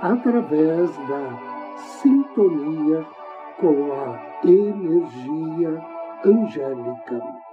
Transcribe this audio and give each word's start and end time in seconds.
através 0.00 0.90
da 1.08 1.38
sintonia 2.00 3.04
com 3.60 3.92
a 3.92 4.28
energia 4.44 5.84
angélica. 6.24 7.47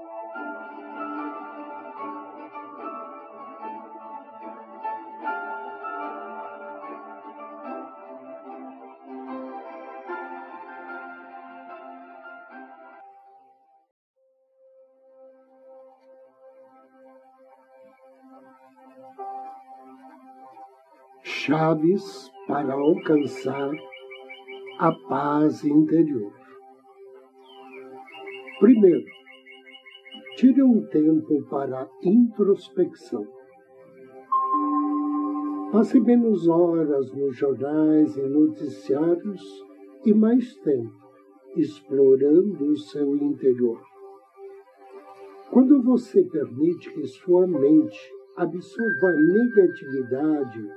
Chaves 21.46 22.32
para 22.48 22.74
alcançar 22.74 23.72
a 24.80 24.92
paz 24.92 25.64
interior. 25.64 26.34
Primeiro, 28.60 29.06
tire 30.38 30.64
um 30.64 30.82
tempo 30.88 31.44
para 31.44 31.88
introspecção. 32.02 33.28
Passe 35.72 36.00
menos 36.00 36.48
horas 36.48 37.14
nos 37.14 37.38
jornais 37.38 38.18
e 38.18 38.22
noticiários 38.22 39.44
e 40.04 40.16
mais 40.16 40.56
tempo 40.58 40.96
explorando 41.56 42.72
o 42.72 42.78
seu 42.78 43.16
interior. 43.18 43.80
Quando 45.52 45.84
você 45.84 46.24
permite 46.24 46.92
que 46.92 47.06
sua 47.06 47.46
mente 47.46 48.00
absorva 48.36 49.10
a 49.10 49.14
negatividade 49.14 50.68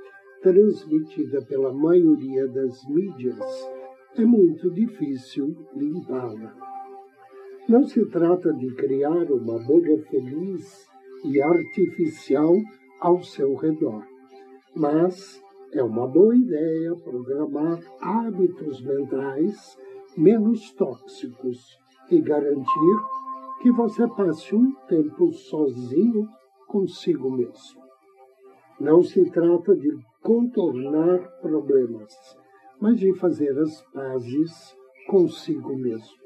transmitida 0.41 1.41
pela 1.41 1.73
maioria 1.73 2.47
das 2.47 2.87
mídias, 2.87 3.69
é 4.15 4.25
muito 4.25 4.69
difícil 4.71 5.55
limpá-la. 5.75 6.55
Não 7.67 7.85
se 7.85 8.05
trata 8.07 8.53
de 8.53 8.73
criar 8.73 9.31
uma 9.31 9.59
bolha 9.59 10.01
feliz 10.09 10.87
e 11.23 11.41
artificial 11.41 12.53
ao 12.99 13.21
seu 13.21 13.55
redor, 13.55 14.03
mas 14.75 15.41
é 15.73 15.83
uma 15.83 16.07
boa 16.07 16.35
ideia 16.35 16.95
programar 16.95 17.79
hábitos 18.01 18.81
mentais 18.81 19.77
menos 20.17 20.71
tóxicos 20.73 21.77
e 22.09 22.19
garantir 22.19 22.97
que 23.61 23.71
você 23.71 24.07
passe 24.07 24.55
um 24.55 24.73
tempo 24.87 25.31
sozinho 25.31 26.27
consigo 26.67 27.29
mesmo. 27.29 27.81
Não 28.79 29.03
se 29.03 29.29
trata 29.29 29.75
de 29.75 29.91
contornar 30.21 31.19
problemas, 31.41 32.13
mas 32.79 32.99
de 32.99 33.13
fazer 33.15 33.57
as 33.57 33.81
pazes 33.93 34.75
consigo 35.07 35.75
mesmo. 35.75 36.19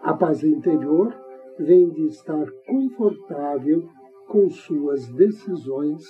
A 0.00 0.14
paz 0.14 0.44
interior 0.44 1.14
vem 1.58 1.90
de 1.90 2.06
estar 2.06 2.46
confortável 2.66 3.88
com 4.28 4.48
suas 4.48 5.08
decisões, 5.08 6.04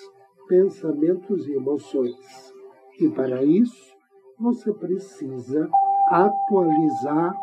pensamentos 0.47 1.47
e 1.49 1.53
emoções. 1.53 2.53
E 3.01 3.09
para 3.09 3.43
isso, 3.45 3.97
você 4.39 4.73
precisa 4.73 5.69
atualizar 6.11 7.35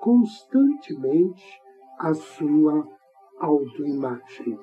constantemente 0.00 1.60
a 1.98 2.12
sua 2.14 2.88
autoimagem. 3.38 4.58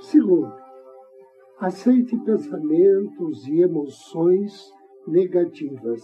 Segundo, 0.00 0.63
Aceite 1.60 2.16
pensamentos 2.24 3.46
e 3.46 3.60
emoções 3.60 4.72
negativas. 5.06 6.02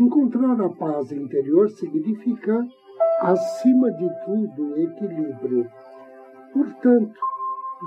Encontrar 0.00 0.60
a 0.60 0.68
paz 0.68 1.12
interior 1.12 1.70
significa, 1.70 2.66
acima 3.20 3.88
de 3.92 4.10
tudo, 4.24 4.76
equilíbrio. 4.80 5.70
Portanto, 6.52 7.20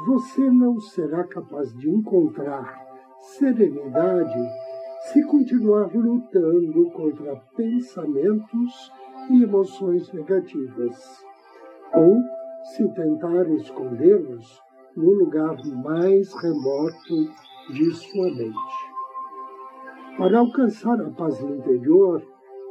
você 0.06 0.50
não 0.50 0.80
será 0.80 1.26
capaz 1.26 1.74
de 1.74 1.90
encontrar 1.90 2.82
serenidade 3.20 4.50
se 5.12 5.22
continuar 5.26 5.94
lutando 5.94 6.90
contra 6.92 7.36
pensamentos 7.58 8.92
e 9.30 9.44
emoções 9.44 10.10
negativas, 10.14 11.26
ou 11.94 12.18
se 12.64 12.88
tentar 12.94 13.46
escondê-los 13.50 14.63
no 14.96 15.12
lugar 15.12 15.58
mais 15.84 16.34
remoto 16.36 17.30
de 17.72 17.92
sua 17.94 18.30
mente. 18.36 18.94
Para 20.18 20.40
alcançar 20.40 21.02
a 21.02 21.10
paz 21.10 21.42
interior, 21.42 22.24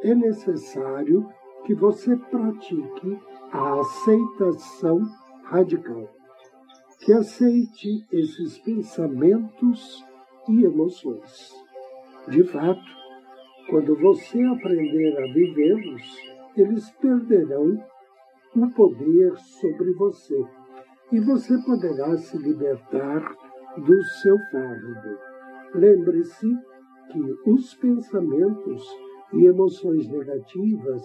é 0.03 0.15
necessário 0.15 1.29
que 1.65 1.75
você 1.75 2.17
pratique 2.17 3.19
a 3.53 3.81
aceitação 3.81 5.01
radical, 5.45 6.09
que 7.01 7.13
aceite 7.13 8.07
esses 8.13 8.59
pensamentos 8.59 10.05
e 10.49 10.65
emoções. 10.65 11.53
De 12.29 12.45
fato, 12.45 12.81
quando 13.69 13.97
você 13.97 14.43
aprender 14.45 15.19
a 15.19 15.33
vivê-los, 15.33 16.03
eles 16.57 16.91
perderão 17.01 17.83
o 18.55 18.71
poder 18.71 19.37
sobre 19.39 19.93
você 19.95 20.45
e 21.13 21.21
você 21.21 21.59
poderá 21.59 22.17
se 22.17 22.39
libertar 22.39 23.37
do 23.77 24.03
seu 24.23 24.39
fardo. 24.51 25.19
Lembre-se 25.75 26.49
que 27.11 27.51
os 27.51 27.75
pensamentos 27.75 28.83
e 29.35 29.45
emoções 29.45 30.09
negativas 30.09 31.03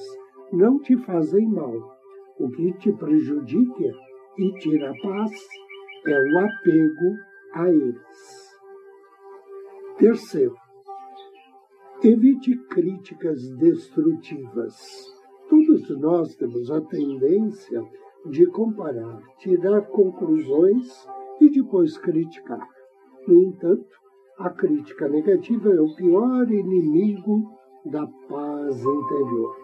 não 0.53 0.79
te 0.79 0.95
fazem 0.97 1.45
mal. 1.47 1.97
O 2.39 2.49
que 2.49 2.71
te 2.73 2.91
prejudica 2.93 3.93
e 4.37 4.53
tira 4.59 4.91
a 4.91 5.01
paz 5.01 5.31
é 6.05 6.17
o 6.17 6.39
apego 6.39 7.17
a 7.53 7.69
eles. 7.69 8.47
Terceiro, 9.97 10.55
evite 12.03 12.55
críticas 12.69 13.49
destrutivas. 13.57 14.75
Todos 15.49 15.89
nós 15.99 16.35
temos 16.35 16.69
a 16.69 16.79
tendência 16.81 17.83
de 18.29 18.45
comparar, 18.47 19.21
tirar 19.39 19.81
conclusões 19.87 21.07
e 21.39 21.49
depois 21.49 21.97
criticar. 21.97 22.67
No 23.27 23.35
entanto, 23.43 23.97
a 24.39 24.49
crítica 24.49 25.07
negativa 25.07 25.69
é 25.69 25.81
o 25.81 25.95
pior 25.95 26.49
inimigo 26.51 27.51
da 27.85 28.05
paz 28.29 28.79
interior. 28.79 29.55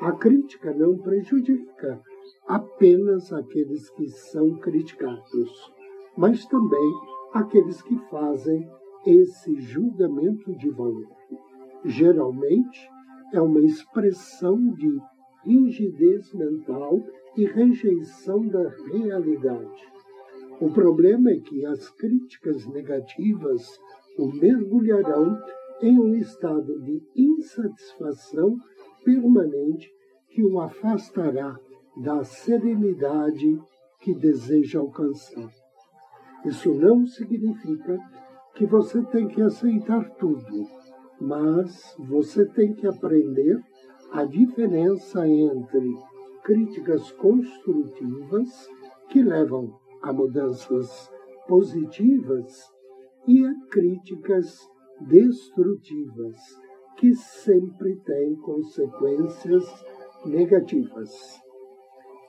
A 0.00 0.12
crítica 0.12 0.72
não 0.72 0.98
prejudica 0.98 2.00
apenas 2.48 3.32
aqueles 3.32 3.90
que 3.90 4.08
são 4.08 4.56
criticados, 4.56 5.72
mas 6.16 6.44
também 6.46 6.92
aqueles 7.34 7.82
que 7.82 7.96
fazem 8.10 8.68
esse 9.06 9.60
julgamento 9.60 10.54
de 10.56 10.70
valor. 10.70 11.08
Geralmente, 11.84 12.88
é 13.32 13.40
uma 13.40 13.60
expressão 13.60 14.58
de 14.72 14.90
rigidez 15.44 16.32
mental 16.34 17.00
e 17.36 17.44
rejeição 17.46 18.46
da 18.46 18.68
realidade. 18.68 19.88
O 20.60 20.70
problema 20.70 21.30
é 21.30 21.40
que 21.40 21.64
as 21.64 21.88
críticas 21.90 22.66
negativas 22.66 23.80
o 24.18 24.26
mergulharão 24.26 25.40
em 25.80 25.98
um 25.98 26.14
estado 26.14 26.78
de 26.80 27.02
insatisfação 27.16 28.56
permanente 29.04 29.90
que 30.28 30.44
o 30.44 30.60
afastará 30.60 31.58
da 31.96 32.22
serenidade 32.22 33.58
que 34.00 34.14
deseja 34.14 34.78
alcançar. 34.78 35.50
Isso 36.44 36.72
não 36.74 37.06
significa 37.06 37.98
que 38.54 38.66
você 38.66 39.02
tem 39.04 39.26
que 39.28 39.40
aceitar 39.40 40.08
tudo, 40.16 40.66
mas 41.20 41.94
você 41.98 42.46
tem 42.46 42.74
que 42.74 42.86
aprender 42.86 43.58
a 44.12 44.24
diferença 44.24 45.26
entre 45.26 45.94
críticas 46.50 47.12
construtivas 47.12 48.68
que 49.08 49.22
levam 49.22 49.72
a 50.02 50.12
mudanças 50.12 51.08
positivas 51.46 52.68
e 53.28 53.46
a 53.46 53.54
críticas 53.70 54.58
destrutivas 55.00 56.36
que 56.96 57.14
sempre 57.14 57.94
têm 58.04 58.34
consequências 58.34 59.64
negativas. 60.26 61.40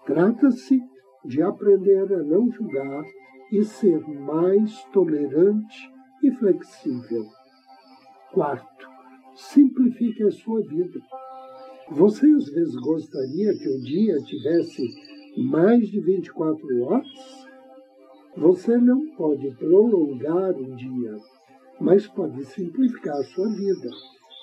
Trata-se 0.06 0.80
de 1.26 1.42
aprender 1.42 2.14
a 2.14 2.22
não 2.22 2.52
julgar 2.52 3.04
e 3.52 3.64
ser 3.64 4.08
mais 4.08 4.84
tolerante 4.94 5.92
e 6.22 6.30
flexível. 6.30 7.26
Quarto, 8.32 8.88
simplifique 9.34 10.22
a 10.22 10.30
sua 10.30 10.62
vida. 10.62 11.00
Você 11.92 12.26
às 12.26 12.46
vezes 12.50 12.76
gostaria 12.76 13.54
que 13.54 13.68
o 13.68 13.82
dia 13.82 14.18
tivesse 14.22 14.82
mais 15.38 15.90
de 15.90 16.00
24 16.00 16.84
horas? 16.84 17.06
Você 18.38 18.78
não 18.78 19.14
pode 19.18 19.52
prolongar 19.52 20.52
o 20.52 20.74
dia, 20.78 21.18
mas 21.82 22.08
pode 22.08 22.46
simplificar 22.46 23.18
a 23.18 23.24
sua 23.26 23.50
vida 23.50 23.90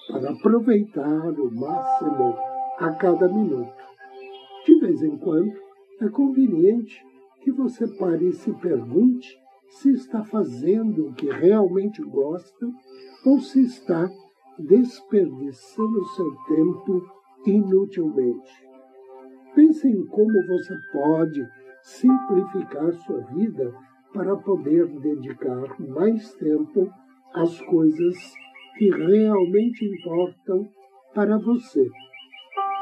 para 0.09 0.31
aproveitar 0.31 1.31
o 1.41 1.51
máximo 1.51 2.37
a 2.81 2.93
cada 2.93 3.27
minuto. 3.27 3.73
De 4.67 4.79
vez 4.81 5.03
em 5.03 5.17
quando, 5.17 5.55
é 6.03 6.09
conveniente 6.11 7.03
que 7.41 7.51
você 7.51 7.89
pare 7.97 8.29
e 8.29 8.33
se 8.35 8.53
pergunte 8.53 9.39
se 9.71 9.91
está 9.93 10.23
fazendo 10.23 11.07
o 11.07 11.15
que 11.15 11.31
realmente 11.31 12.03
gosta 12.03 12.71
ou 13.25 13.41
se 13.41 13.63
está 13.63 14.11
desperdiçando 14.59 16.05
seu 16.15 16.31
tempo 16.47 17.18
inutilmente. 17.51 18.69
Pense 19.55 19.89
em 19.89 20.07
como 20.07 20.47
você 20.47 20.75
pode 20.93 21.47
simplificar 21.83 22.93
sua 22.93 23.21
vida 23.33 23.75
para 24.13 24.37
poder 24.37 24.87
dedicar 25.01 25.81
mais 25.81 26.35
tempo 26.35 26.91
às 27.35 27.61
coisas 27.63 28.17
que 28.77 28.91
realmente 28.91 29.85
importam 29.85 30.69
para 31.15 31.37
você 31.39 31.87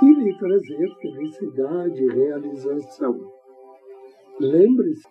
e 0.02 0.12
lhe 0.12 0.36
trazer 0.38 0.94
felicidade 1.00 2.02
e 2.02 2.12
realização. 2.12 3.32
Lembre-se, 4.38 5.08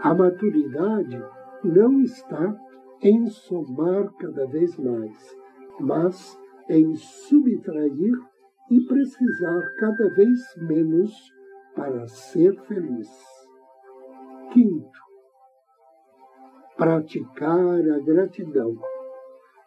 a 0.00 0.14
maturidade 0.14 1.22
não 1.64 2.00
está 2.02 2.56
em 3.02 3.26
somar 3.26 4.12
cada 4.18 4.46
vez 4.46 4.76
mais, 4.78 5.36
mas 5.78 6.38
em 6.68 6.94
subtrair 6.94 8.29
e 8.70 8.80
precisar 8.82 9.72
cada 9.74 10.08
vez 10.10 10.38
menos 10.56 11.12
para 11.74 12.06
ser 12.06 12.54
feliz. 12.62 13.10
Quinto, 14.52 14.98
praticar 16.76 17.80
a 17.80 17.98
gratidão. 17.98 18.78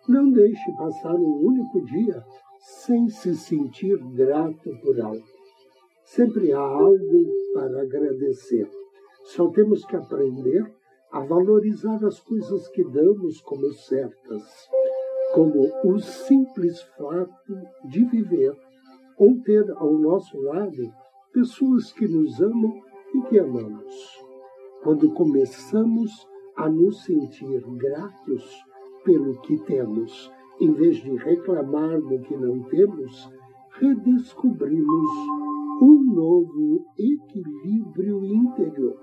Não 0.07 0.31
deixe 0.31 0.71
passar 0.73 1.15
um 1.15 1.45
único 1.45 1.85
dia 1.85 2.23
sem 2.59 3.09
se 3.09 3.35
sentir 3.35 3.97
grato 4.15 4.69
por 4.81 4.99
algo. 5.01 5.23
Sempre 6.05 6.53
há 6.53 6.59
algo 6.59 7.25
para 7.53 7.81
agradecer. 7.81 8.69
Só 9.25 9.49
temos 9.49 9.85
que 9.85 9.95
aprender 9.95 10.73
a 11.11 11.19
valorizar 11.19 12.03
as 12.05 12.19
coisas 12.19 12.67
que 12.69 12.83
damos 12.83 13.41
como 13.41 13.71
certas, 13.73 14.69
como 15.33 15.69
o 15.83 15.99
simples 15.99 16.81
fato 16.97 17.55
de 17.85 18.03
viver 18.05 18.55
ou 19.17 19.39
ter 19.41 19.69
ao 19.77 19.93
nosso 19.93 20.39
lado 20.41 20.91
pessoas 21.31 21.91
que 21.91 22.07
nos 22.07 22.41
amam 22.41 22.81
e 23.13 23.21
que 23.23 23.39
amamos. 23.39 23.93
Quando 24.83 25.11
começamos 25.13 26.11
a 26.55 26.69
nos 26.69 27.03
sentir 27.03 27.63
gratos 27.77 28.63
pelo 29.03 29.39
que 29.41 29.57
temos, 29.63 30.31
em 30.59 30.71
vez 30.71 30.97
de 30.97 31.15
reclamar 31.15 31.99
do 32.01 32.19
que 32.19 32.35
não 32.35 32.63
temos, 32.63 33.29
redescobrimos 33.79 35.09
um 35.81 36.13
novo 36.13 36.85
equilíbrio 36.97 38.23
interior. 38.23 38.99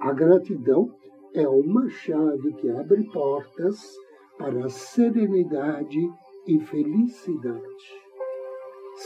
A 0.00 0.12
gratidão 0.12 0.94
é 1.34 1.48
uma 1.48 1.88
chave 1.88 2.52
que 2.54 2.70
abre 2.70 3.04
portas 3.10 3.96
para 4.38 4.64
a 4.64 4.68
serenidade 4.68 6.00
e 6.46 6.58
felicidade. 6.60 8.01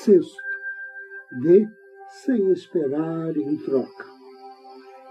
Sexto, 0.03 0.43
dê 1.43 1.67
sem 2.09 2.53
esperar 2.53 3.37
em 3.37 3.57
troca. 3.57 4.05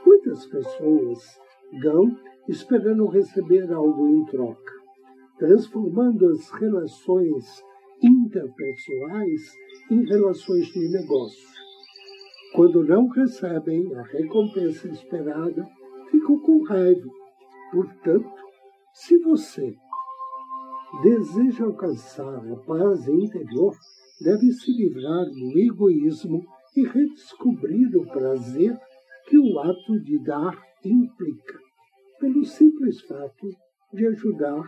Muitas 0.06 0.46
pessoas 0.46 1.40
dão 1.82 2.16
esperando 2.48 3.08
receber 3.08 3.72
algo 3.74 4.08
em 4.08 4.26
troca, 4.26 4.74
transformando 5.40 6.30
as 6.30 6.50
relações 6.52 7.64
interpessoais 8.02 9.42
em 9.90 10.06
relações 10.06 10.68
de 10.68 10.88
negócio. 10.90 11.50
Quando 12.54 12.84
não 12.84 13.08
recebem 13.08 13.94
a 13.96 14.04
recompensa 14.04 14.88
esperada, 14.88 15.68
ficam 16.12 16.40
com 16.40 16.64
raiva. 16.64 17.10
Portanto, 17.72 18.32
se 18.94 19.18
você 19.18 19.76
deseja 21.02 21.66
alcançar 21.66 22.38
a 22.38 22.56
paz 22.66 23.08
interior, 23.08 23.76
deve 24.22 24.52
se 24.52 24.72
livrar 24.72 25.26
do 25.26 25.60
egoísmo 25.60 26.44
e 26.76 26.86
redescobrir 26.86 27.96
o 27.96 28.06
prazer 28.06 28.78
que 29.28 29.38
o 29.38 29.60
ato 29.60 30.00
de 30.02 30.20
dar 30.24 30.62
implica, 30.84 31.60
pelo 32.20 32.44
simples 32.46 33.02
fato 33.02 33.50
de 33.94 34.06
ajudar 34.08 34.62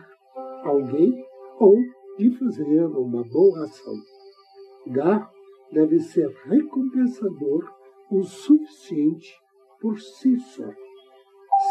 alguém 0.64 1.24
ou 1.58 1.76
de 2.18 2.30
fazer 2.38 2.86
uma 2.86 3.22
boa 3.24 3.64
ação. 3.64 3.94
Dar 4.86 5.30
deve 5.72 5.98
ser 6.00 6.28
recompensador 6.46 7.70
o 8.10 8.22
suficiente 8.22 9.34
por 9.80 9.98
si 10.00 10.36
só. 10.38 10.68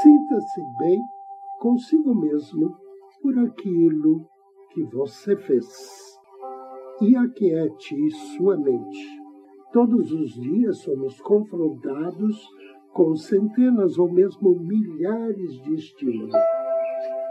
Sinta-se 0.01 0.61
bem 0.79 1.01
consigo 1.59 2.13
mesmo 2.15 2.77
por 3.21 3.37
aquilo 3.39 4.25
que 4.71 4.83
você 4.83 5.35
fez. 5.35 6.16
E 6.99 7.15
aquiete 7.15 8.09
sua 8.35 8.57
mente. 8.57 9.21
Todos 9.71 10.11
os 10.11 10.33
dias 10.33 10.79
somos 10.79 11.21
confrontados 11.21 12.35
com 12.91 13.15
centenas 13.15 13.99
ou 13.99 14.11
mesmo 14.11 14.59
milhares 14.59 15.61
de 15.61 15.75
estímulos. 15.75 16.33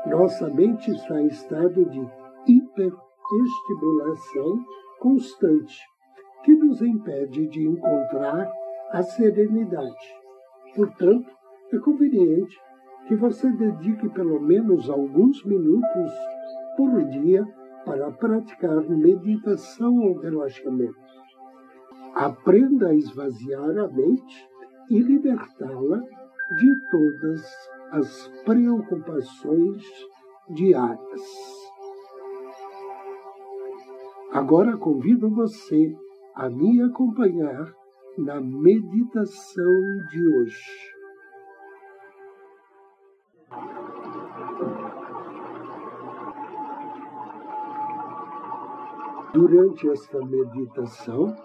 Nossa 0.06 0.48
mente 0.50 0.92
está 0.92 1.20
em 1.20 1.26
estado 1.26 1.84
de 1.84 1.98
hiperestimulação 2.46 4.64
constante, 5.00 5.82
que 6.44 6.54
nos 6.54 6.80
impede 6.80 7.48
de 7.48 7.66
encontrar 7.66 8.48
a 8.92 9.02
serenidade. 9.02 10.14
Portanto, 10.76 11.28
é 11.72 11.78
conveniente 11.78 12.56
que 13.08 13.16
você 13.16 13.50
dedique 13.50 14.08
pelo 14.10 14.40
menos 14.40 14.88
alguns 14.88 15.44
minutos 15.44 16.12
por 16.76 17.04
dia 17.06 17.44
para 17.86 18.10
praticar 18.10 18.82
meditação 18.90 20.00
ou 20.00 20.18
relaxamento. 20.18 21.06
Aprenda 22.14 22.88
a 22.88 22.94
esvaziar 22.94 23.78
a 23.78 23.86
mente 23.88 24.48
e 24.90 24.98
libertá-la 24.98 26.02
de 26.58 26.90
todas 26.90 27.42
as 27.92 28.28
preocupações 28.44 29.84
diárias. 30.50 31.22
Agora 34.32 34.76
convido 34.76 35.30
você 35.30 35.96
a 36.34 36.50
me 36.50 36.82
acompanhar 36.82 37.72
na 38.18 38.40
meditação 38.40 39.80
de 40.10 40.28
hoje. 40.28 40.95
Durante 49.36 49.86
esta 49.90 50.18
meditação, 50.24 51.36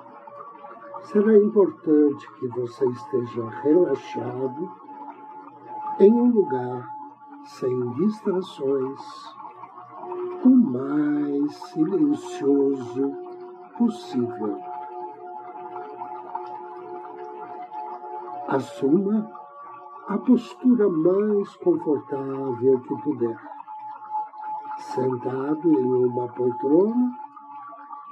será 1.01 1.37
importante 1.37 2.31
que 2.39 2.47
você 2.47 2.85
esteja 2.85 3.49
relaxado 3.49 4.71
em 5.99 6.13
um 6.13 6.31
lugar 6.31 6.87
sem 7.43 7.89
distrações, 7.95 9.01
o 10.45 10.49
mais 10.49 11.53
silencioso 11.53 13.11
possível. 13.77 14.57
Assuma 18.47 19.29
a 20.07 20.17
postura 20.17 20.87
mais 20.87 21.57
confortável 21.57 22.79
que 22.79 23.01
puder, 23.01 23.37
sentado 24.77 25.73
em 25.73 26.05
uma 26.05 26.29
poltrona 26.29 27.30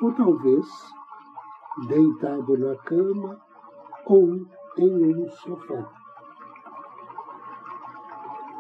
ou 0.02 0.14
talvez 0.14 0.68
deitado 1.88 2.58
na 2.58 2.76
cama 2.78 3.40
ou 4.06 4.36
em 4.78 5.16
um 5.16 5.30
sofá. 5.30 5.90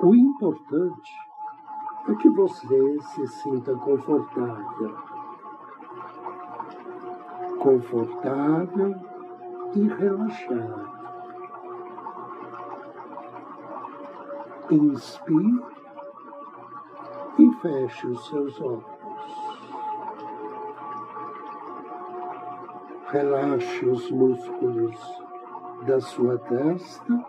O 0.01 0.15
importante 0.15 1.11
é 2.07 2.15
que 2.15 2.29
você 2.29 2.99
se 3.01 3.27
sinta 3.27 3.75
confortável. 3.75 4.97
Confortável 7.59 8.95
e 9.75 9.87
relaxado. 9.87 10.89
Inspire 14.71 15.65
e 17.37 17.51
feche 17.61 18.07
os 18.07 18.27
seus 18.27 18.61
olhos. 18.61 18.98
Relaxe 23.11 23.85
os 23.87 24.11
músculos 24.11 24.95
da 25.87 25.99
sua 25.99 26.37
testa, 26.37 27.25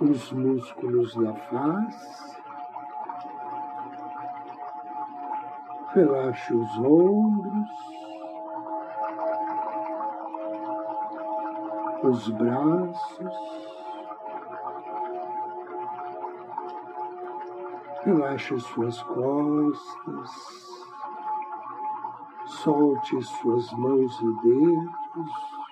os 0.00 0.30
músculos 0.30 1.12
da 1.16 1.34
face, 1.34 2.40
relaxe 5.92 6.54
os 6.54 6.78
ombros, 6.78 7.70
os 12.04 12.28
braços, 12.28 13.34
relaxe 18.04 18.60
suas 18.60 19.02
costas, 19.02 20.71
solte 22.62 23.22
suas 23.22 23.72
mãos 23.72 24.20
e 24.20 24.32
dedos 24.42 25.62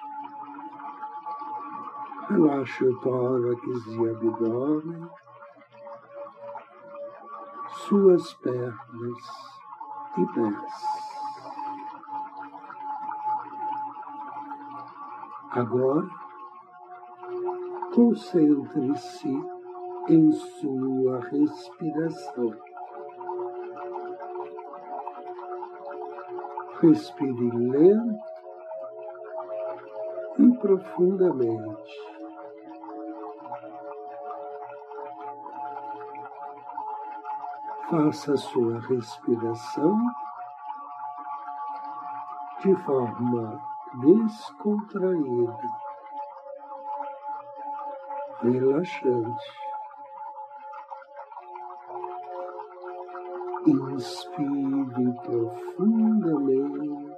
Relaxe 2.30 2.84
o 2.84 2.96
tórax 3.00 3.86
e 3.88 4.08
abdômen, 4.08 5.10
suas 7.70 8.34
pernas 8.34 9.22
e 10.16 10.26
pés. 10.26 10.74
Agora, 15.50 16.08
concentre-se 17.92 19.44
em 20.08 20.30
sua 20.30 21.18
respiração. 21.18 22.69
Respire 26.80 27.50
lento 27.50 28.24
e 30.38 30.50
profundamente. 30.58 32.10
Faça 37.90 38.36
sua 38.36 38.80
respiração 38.80 39.98
de 42.60 42.74
forma 42.76 43.60
descontraída, 44.00 45.58
relaxante. 48.42 49.69
Inspire 53.66 55.12
profundamente 55.22 57.14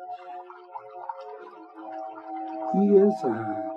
e 2.75 2.97
exale. 2.97 3.71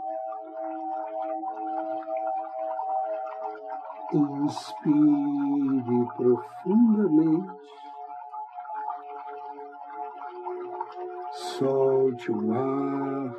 Inspire 4.13 6.07
profundamente. 6.15 7.53
Solte 11.31 12.31
o 12.31 12.51
ar 12.51 13.35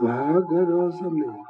vagarosamente. 0.00 1.48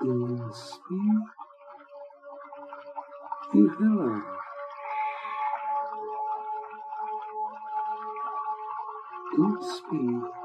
Inspire 0.00 1.37
e 3.54 3.66
relaxe. 3.78 4.38
Inspire. 9.38 10.38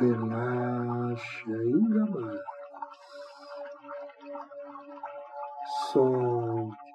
relaxa 0.00 1.50
ainda 1.50 2.06
mais. 2.06 2.40
Solte. 5.92 6.90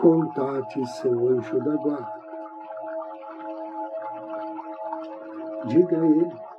Contate 0.00 0.86
seu 0.86 1.28
anjo 1.28 1.60
da 1.64 1.76
guarda. 1.76 2.22
Diga 5.66 6.00
a 6.00 6.06
ele 6.06 6.51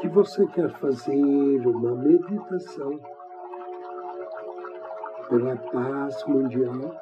que 0.00 0.08
você 0.08 0.46
quer 0.48 0.70
fazer 0.78 1.66
uma 1.66 1.94
meditação 1.96 3.00
pela 5.28 5.56
paz 5.56 6.24
mundial 6.26 6.94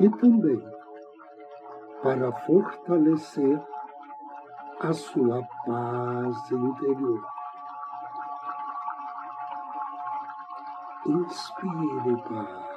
e 0.00 0.10
também 0.10 0.62
para 2.02 2.32
fortalecer 2.32 3.62
a 4.80 4.92
sua 4.92 5.42
paz 5.64 6.50
interior. 6.50 7.24
Inspire 11.06 12.22
paz. 12.28 12.74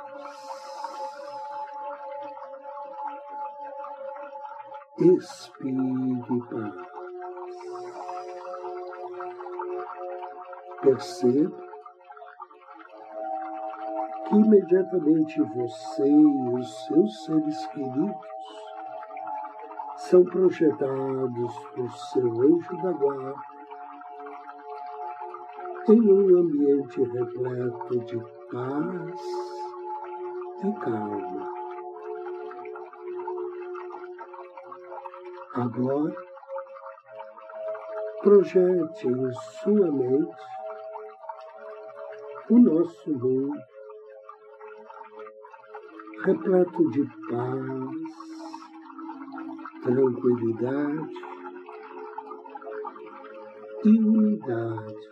Expire 5.00 6.42
paz. 6.50 6.87
Perceba 10.88 11.52
que 14.26 14.36
imediatamente 14.36 15.42
você 15.42 16.08
e 16.08 16.56
os 16.56 16.86
seus 16.86 17.26
seres 17.26 17.68
queridos 17.68 18.16
são 19.98 20.24
projetados 20.24 21.58
por 21.76 21.92
seu 21.92 22.32
anjo 22.42 22.82
da 22.82 22.92
guarda 22.94 23.36
em 25.90 26.10
um 26.10 26.40
ambiente 26.40 27.04
repleto 27.04 28.00
de 28.06 28.18
paz 28.50 29.22
e 30.64 30.72
calma. 30.80 31.52
Agora, 35.54 36.16
projete 38.22 39.08
em 39.10 39.34
sua 39.34 39.92
mente 39.92 40.57
o 42.50 42.60
nosso 42.60 43.12
mundo 43.12 43.58
repleto 46.24 46.90
de 46.92 47.04
paz, 47.30 48.02
tranquilidade 49.84 51.14
e 53.86 54.00
unidade. 54.00 55.08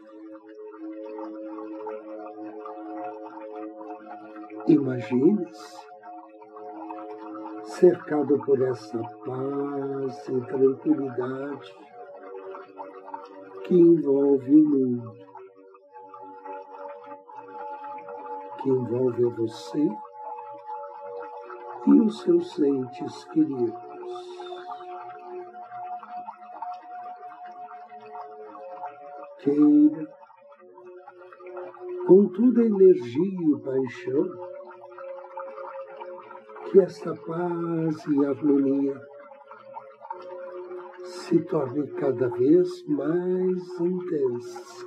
Imagine-se 4.68 5.86
cercado 7.64 8.40
por 8.46 8.62
essa 8.62 9.00
paz 9.26 10.28
e 10.28 10.42
tranquilidade 10.42 11.76
que 13.64 13.76
envolve 13.76 14.52
o 14.52 14.70
mundo, 14.70 15.25
que 18.66 18.72
envolve 18.72 19.24
você 19.26 19.88
e 21.86 22.02
os 22.02 22.22
seus 22.22 22.60
entes 22.60 23.26
queridos. 23.26 23.76
Queira, 29.38 30.12
com 32.08 32.28
toda 32.30 32.62
a 32.62 32.66
energia 32.66 33.56
e 33.56 33.62
paixão, 33.62 34.32
que 36.72 36.80
esta 36.80 37.16
paz 37.16 38.08
e 38.08 38.26
harmonia 38.26 39.00
se 41.04 41.40
torne 41.44 41.86
cada 41.92 42.30
vez 42.30 42.84
mais 42.88 43.80
intensa, 43.80 44.85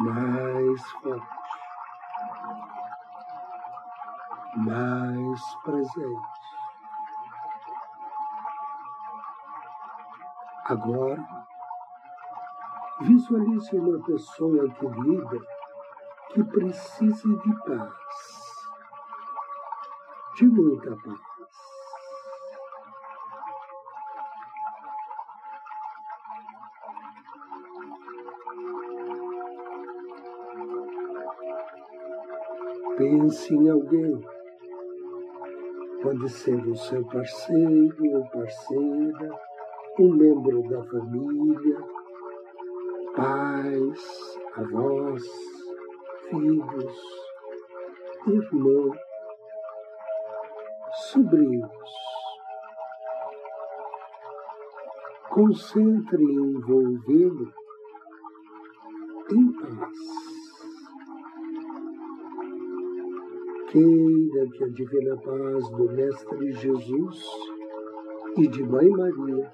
mais 0.00 0.90
forte 1.02 1.40
mais 4.56 5.54
presente. 5.64 6.40
Agora, 10.64 11.46
visualize 13.00 13.76
uma 13.76 13.98
pessoa 14.04 14.68
querida 14.70 15.38
que 16.28 16.44
precise 16.44 17.36
de 17.36 17.54
paz, 17.64 17.92
de 20.36 20.46
muita 20.46 20.96
paz. 20.96 21.29
Em 33.12 33.68
alguém. 33.68 34.24
Pode 36.00 36.28
ser 36.28 36.64
o 36.64 36.76
seu 36.76 37.04
parceiro 37.06 37.96
ou 38.14 38.24
parceira, 38.30 39.40
um 39.98 40.14
membro 40.14 40.62
da 40.68 40.80
família, 40.84 41.76
pais, 43.16 44.38
avós, 44.54 45.24
filhos, 46.28 46.96
irmãos, 48.28 48.96
sobrinhos. 51.10 51.70
Concentre 55.30 56.22
em 56.22 56.52
envolvê-lo 56.52 57.52
em 59.32 59.52
paz. 59.54 60.39
Queira 63.70 64.48
que 64.48 64.64
a 64.64 64.68
divina 64.68 65.16
paz 65.16 65.70
do 65.70 65.92
Mestre 65.92 66.52
Jesus 66.54 67.24
e 68.36 68.48
de 68.48 68.64
Mãe 68.64 68.88
Maria 68.88 69.52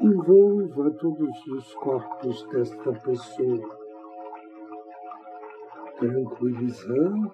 envolva 0.00 0.90
todos 0.92 1.46
os 1.46 1.74
corpos 1.74 2.46
desta 2.48 2.92
pessoa, 2.92 3.78
tranquilizando, 5.98 7.32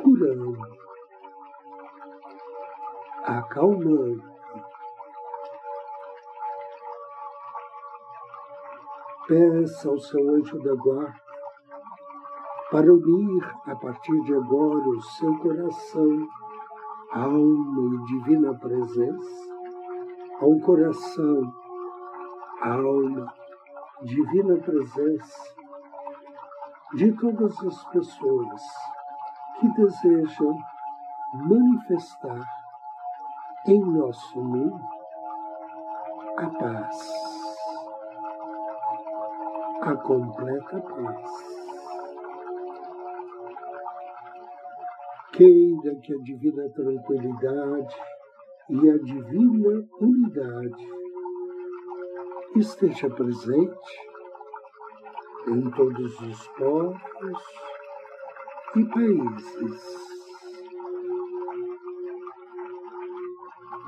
curando, 0.00 0.58
acalmando. 3.24 4.30
Peça 9.26 9.88
ao 9.88 9.98
seu 9.98 10.30
anjo 10.30 10.58
da 10.60 10.74
guarda 10.74 11.29
para 12.70 12.92
unir 12.92 13.44
a 13.66 13.74
partir 13.74 14.20
de 14.22 14.34
agora 14.34 14.88
o 14.88 15.02
seu 15.02 15.36
coração, 15.38 16.28
alma 17.12 17.94
e 17.94 18.06
divina 18.06 18.54
presença 18.54 19.50
ao 20.40 20.58
coração, 20.60 21.52
alma, 22.62 23.34
divina 24.02 24.56
presença 24.56 25.60
de 26.94 27.12
todas 27.12 27.58
as 27.64 27.84
pessoas 27.86 28.62
que 29.58 29.68
desejam 29.74 30.56
manifestar 31.34 32.46
em 33.66 33.80
nosso 33.80 34.40
mundo 34.40 34.80
a 36.36 36.46
paz, 36.46 37.12
a 39.82 39.96
completa 39.96 40.80
paz. 40.80 41.59
Queira 45.40 45.96
que 46.02 46.12
a 46.12 46.18
divina 46.18 46.68
tranquilidade 46.68 47.96
e 48.68 48.90
a 48.90 48.98
divina 48.98 49.88
unidade 49.98 50.86
esteja 52.56 53.08
presente 53.08 54.00
em 55.46 55.70
todos 55.70 56.20
os 56.20 56.48
povos 56.48 57.42
e 58.76 58.84
países. 58.84 60.10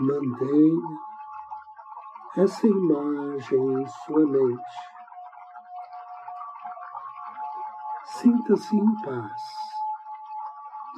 Mantenha 0.01 0.99
essa 2.39 2.67
imagem 2.67 3.83
em 3.83 3.87
sua 3.87 4.27
mente. 4.27 4.63
Sinta-se 8.07 8.75
em 8.75 9.03
paz 9.03 9.62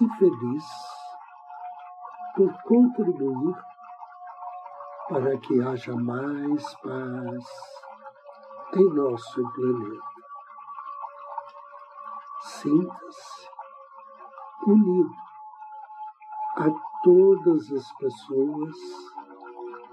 e 0.01 0.09
feliz 0.19 0.65
por 2.35 2.53
contribuir 2.63 3.57
para 5.09 5.39
que 5.39 5.61
haja 5.61 5.95
mais 5.95 6.75
paz 6.77 7.45
em 8.75 8.95
nosso 8.95 9.53
planeta. 9.53 10.15
Sinta-se 12.43 13.49
unido 14.67 15.15
a 16.57 16.71
todas 17.05 17.71
as 17.73 17.93
pessoas 17.99 18.75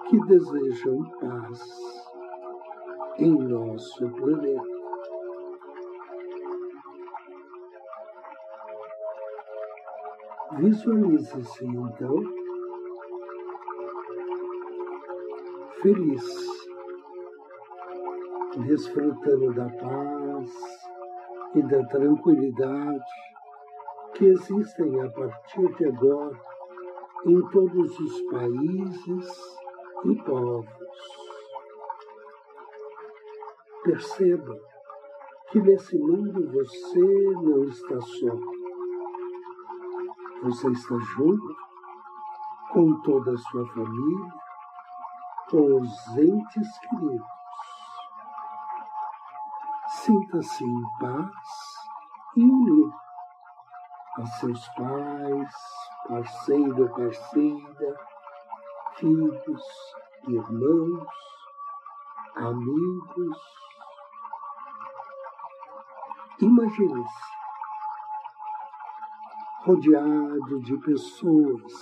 que 0.09 0.19
desejam 0.21 1.03
paz 1.19 1.61
em 3.17 3.37
nosso 3.37 4.09
planeta. 4.09 4.70
Visualize-se 10.57 11.65
então. 11.65 12.23
Feliz, 15.81 16.23
desfrutando 18.67 19.53
da 19.53 19.69
paz 19.69 20.49
e 21.55 21.61
da 21.63 21.83
tranquilidade 21.85 23.11
que 24.13 24.25
existem 24.25 25.01
a 25.01 25.09
partir 25.09 25.73
de 25.75 25.85
agora 25.85 26.39
em 27.25 27.41
todos 27.49 27.99
os 27.99 28.21
países 28.23 29.57
e 30.03 30.15
povos. 30.23 30.67
Perceba 33.83 34.59
que 35.49 35.61
nesse 35.61 35.97
mundo 35.97 36.51
você 36.51 37.31
não 37.41 37.63
está 37.63 38.01
só 38.01 38.61
você 40.43 40.71
está 40.71 40.97
junto 40.97 41.56
com 42.71 42.99
toda 43.01 43.34
a 43.34 43.38
sua 43.38 43.65
família, 43.73 44.34
com 45.49 45.82
os 45.82 46.17
entes 46.17 46.80
queridos. 46.80 47.27
Sinta-se 49.88 50.63
em 50.63 50.82
paz 50.99 51.32
e 52.36 52.43
unido 52.43 52.93
a 54.17 54.25
seus 54.25 54.67
pais, 54.69 55.54
parceiro, 56.08 56.89
parceira, 56.89 57.99
filhos, 58.95 59.63
irmãos, 60.27 61.08
amigos. 62.36 63.38
Imagine-se 66.39 67.40
rodeado 69.63 70.60
de 70.62 70.76
pessoas, 70.80 71.74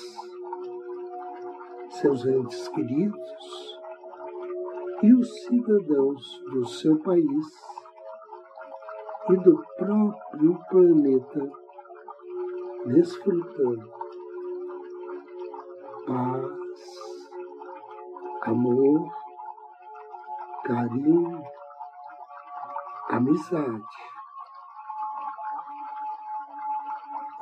seus 1.90 2.26
entes 2.26 2.68
queridos 2.70 3.80
e 5.02 5.14
os 5.14 5.44
cidadãos 5.44 6.44
do 6.52 6.66
seu 6.66 7.00
país 7.00 7.48
e 9.30 9.38
do 9.38 9.64
próprio 9.78 10.60
planeta, 10.70 11.52
desfrutando 12.88 13.90
paz, 16.06 17.30
amor, 18.42 19.10
carinho, 20.66 21.42
amizade 23.10 24.09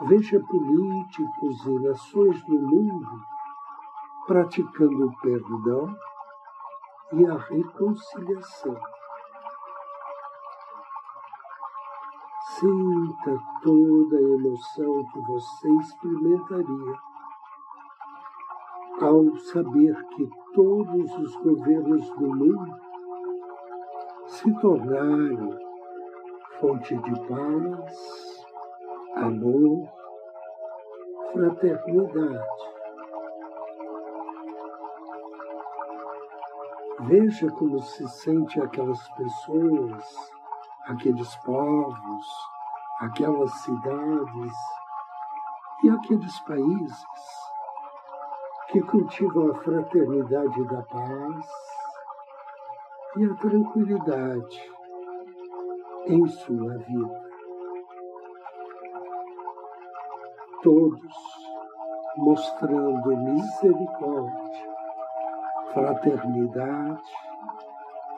Veja 0.01 0.39
políticos 0.39 1.65
e 1.65 1.79
nações 1.79 2.43
do 2.45 2.59
mundo 2.59 3.25
praticando 4.27 5.07
o 5.07 5.17
perdão 5.21 5.95
e 7.13 7.25
a 7.25 7.37
reconciliação. 7.37 8.77
Sinta 12.59 13.39
toda 13.63 14.17
a 14.17 14.21
emoção 14.21 15.05
que 15.11 15.19
você 15.21 15.69
experimentaria 15.79 16.99
ao 19.01 19.35
saber 19.37 19.95
que 20.09 20.29
todos 20.53 21.17
os 21.17 21.35
governos 21.37 22.09
do 22.11 22.35
mundo 22.35 22.75
se 24.27 24.59
tornaram 24.59 25.57
fonte 26.59 26.95
de 26.97 27.27
paz, 27.27 28.26
amor, 29.17 29.89
fraternidade. 31.33 32.67
Veja 37.01 37.49
como 37.51 37.79
se 37.79 38.07
sente 38.07 38.59
aquelas 38.59 39.07
pessoas, 39.09 40.31
aqueles 40.87 41.35
povos, 41.37 42.25
aquelas 42.99 43.51
cidades 43.61 44.53
e 45.83 45.89
aqueles 45.89 46.39
países 46.41 47.05
que 48.69 48.81
cultivam 48.81 49.51
a 49.51 49.55
fraternidade 49.55 50.63
da 50.65 50.81
paz 50.83 51.45
e 53.15 53.25
a 53.25 53.35
tranquilidade 53.35 54.71
em 56.07 56.27
sua 56.27 56.77
vida. 56.79 57.26
Todos 60.67 60.99
mostrando 62.17 63.15
misericórdia, 63.15 64.67
fraternidade 65.71 67.01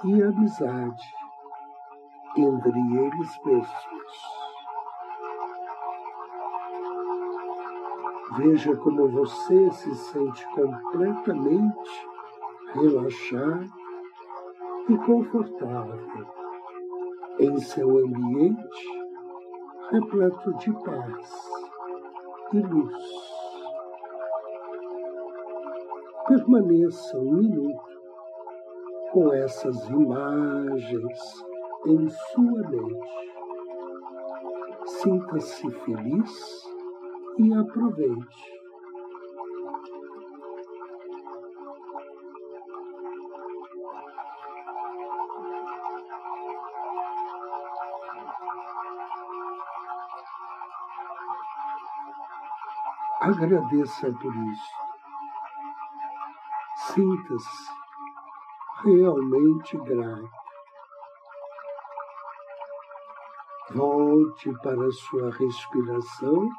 e 0.04 0.24
amizade 0.24 1.14
entre 2.36 2.80
eles 2.80 3.40
mesmos. 3.46 3.70
Veja 8.38 8.76
como 8.78 9.08
você 9.10 9.70
se 9.70 9.94
sente 9.94 10.44
completamente 10.56 12.08
relaxado 12.74 13.72
e 14.90 14.98
confortável 14.98 16.26
em 17.42 17.60
seu 17.60 18.00
ambiente 18.00 19.08
repleto 19.92 20.52
de 20.56 20.74
paz 20.84 21.59
e 22.54 22.60
luz. 22.60 22.94
Permaneça 26.28 27.18
um 27.18 27.34
minuto 27.34 27.90
com 29.12 29.34
essas 29.34 29.90
imagens 29.90 31.46
em 31.86 32.10
sua 32.10 32.70
mente. 32.70 33.30
Sinta-se 34.86 35.70
feliz 35.72 36.64
e 37.38 37.54
aproveite. 37.54 38.59
Agradeça 53.30 54.12
por 54.12 54.36
isso. 54.36 54.72
Sinta-se 56.94 57.72
realmente 58.84 59.78
grato. 59.78 60.30
Volte 63.72 64.52
para 64.64 64.88
a 64.88 64.92
sua 64.92 65.32
respiração 65.32 66.50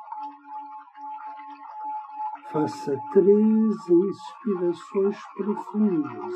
Faça 2.52 3.00
três 3.12 3.88
inspirações 3.88 5.16
profundas, 5.36 6.34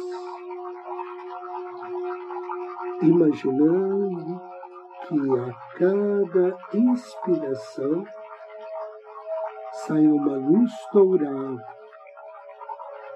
imaginando 3.03 4.41
que 5.09 5.39
a 5.41 5.53
cada 5.77 6.57
inspiração 6.73 8.05
sai 9.87 10.07
uma 10.07 10.37
luz 10.37 10.73
dourada 10.93 11.65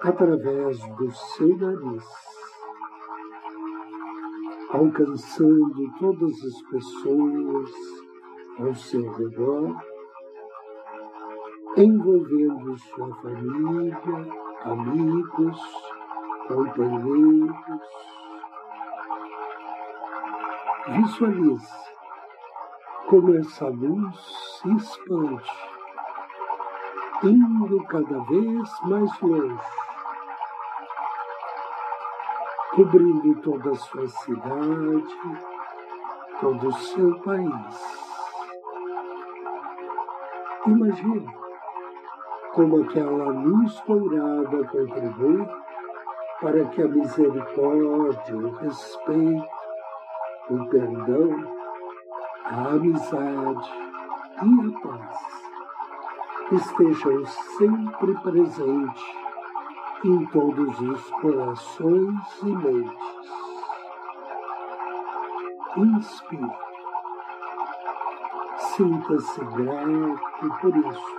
através 0.03 0.79
do 0.97 1.11
seu 1.11 1.57
nariz, 1.57 2.05
alcançando 4.71 5.93
todas 5.99 6.33
as 6.45 6.63
pessoas 6.71 7.71
ao 8.59 8.75
seu 8.75 9.13
redor 9.13 9.77
envolvendo 11.77 12.77
sua 12.77 13.15
família, 13.17 13.97
amigos, 14.65 15.61
companheiros. 16.49 17.51
Visualize 20.89 21.73
como 23.07 23.37
essa 23.37 23.69
luz 23.69 24.17
se 24.61 24.69
expande, 24.75 25.68
indo 27.23 27.83
cada 27.85 28.19
vez 28.21 28.81
mais 28.85 29.21
longe, 29.21 29.59
cobrindo 32.75 33.35
toda 33.43 33.71
a 33.71 33.75
sua 33.75 34.07
cidade, 34.07 35.17
todo 36.41 36.69
o 36.69 36.73
seu 36.73 37.19
país. 37.21 37.99
Imagine 40.67 41.29
como 42.55 42.83
aquela 42.83 43.31
luz 43.31 43.81
dourada 43.87 44.65
contribui 44.69 45.49
para 46.41 46.65
que 46.67 46.83
a 46.83 46.89
misericórdia, 46.89 48.37
o 48.37 48.51
respeito, 48.59 49.49
o 50.51 50.67
perdão, 50.67 51.59
a 52.45 52.69
amizade 52.69 53.73
e 54.41 54.77
a 54.77 54.81
paz 54.81 55.38
estejam 56.53 57.27
sempre 57.59 58.15
presentes 58.23 59.05
em 60.05 60.27
todos 60.27 60.81
os 60.81 61.11
corações 61.21 62.43
e 62.43 62.47
mentes. 62.47 63.29
Inspire. 65.77 66.51
Sinta-se 68.59 69.45
grato 69.45 70.59
por 70.61 70.77
isso. 70.77 71.19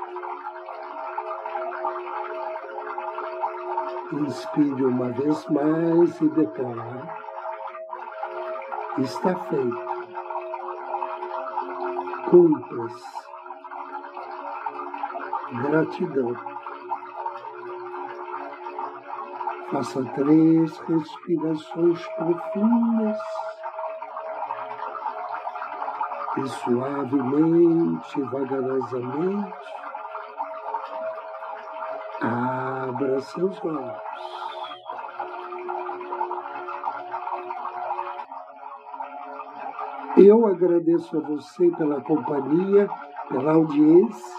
Inspire 4.13 4.85
uma 4.85 5.09
vez 5.09 5.47
mais 5.49 6.21
e 6.21 6.29
declare: 6.29 7.09
Está 8.97 9.35
feito. 9.35 9.89
Cumpra-se. 12.29 13.28
Gratidão. 15.51 16.35
Faça 19.71 20.03
três 20.15 20.79
respirações 20.79 22.07
profundas 22.07 23.17
e 26.37 26.47
suavemente, 26.47 28.21
vagarosamente, 28.21 29.53
abra 32.21 33.19
seus 33.21 33.63
olhos. 33.65 34.09
Eu 40.17 40.45
agradeço 40.45 41.17
a 41.17 41.21
você 41.21 41.71
pela 41.71 42.01
companhia, 42.01 42.89
pela 43.29 43.53
audiência. 43.53 44.38